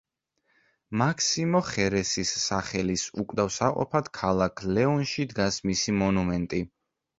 [1.01, 6.67] მაქსიმო ხერესის სახელის უკვდავსაყოფად ქალაქ ლეონში დგას მისი მონუმენტი.